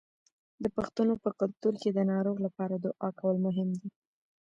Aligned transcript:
د 0.63 0.65
پښتنو 0.75 1.13
په 1.23 1.29
کلتور 1.39 1.73
کې 1.81 1.89
د 1.93 1.99
ناروغ 2.11 2.37
لپاره 2.45 2.75
دعا 2.85 3.09
کول 3.19 3.35
مهم 3.47 3.69
دي. 3.79 3.89